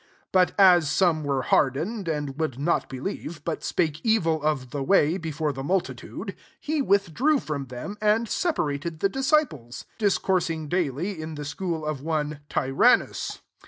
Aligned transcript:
9 0.01 0.07
But 0.47 0.59
as 0.59 0.99
)me 0.99 1.21
were 1.21 1.43
hardened, 1.43 2.07
and 2.07 2.35
would 2.39 2.53
3t 2.53 2.89
believe, 2.89 3.43
but 3.45 3.63
spake 3.63 4.01
evil 4.03 4.41
of 4.41 4.71
te 4.71 4.79
way 4.79 5.19
before 5.19 5.53
the 5.53 5.61
multitude, 5.61 6.35
s 6.67 6.81
withdrew 6.81 7.39
from 7.39 7.65
them, 7.67 7.99
and 8.01 8.25
iparated 8.25 9.01
the 9.01 9.09
disciples; 9.09 9.85
dis 9.99 10.17
)ur8ing 10.17 10.69
daily 10.69 11.21
in 11.21 11.35
the 11.35 11.45
school 11.45 11.85
of 11.85 12.03
ne 12.03 12.37
Tyrannus. 12.49 13.41